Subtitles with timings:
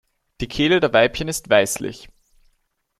[0.39, 2.09] Die Kehle der Weibchen ist weißlich.